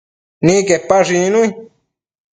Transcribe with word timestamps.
Nidquepash 0.45 1.09
icnui 1.15 1.47